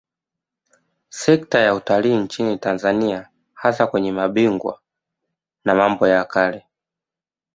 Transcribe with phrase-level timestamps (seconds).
[1.09, 4.79] Sekta ya Utalii nchini Tanzania hasa kwenye mabingwa
[5.65, 6.65] wa mambo ya kale